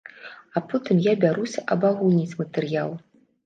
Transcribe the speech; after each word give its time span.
А 0.57 0.61
потым 0.71 1.03
я 1.09 1.13
бяруся 1.25 1.67
абагульніць 1.77 2.37
матэрыял. 2.43 2.99